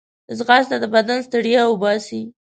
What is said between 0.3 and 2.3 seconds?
ځغاسته د بدن ستړیا وباسي